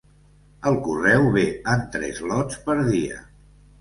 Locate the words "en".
1.75-1.85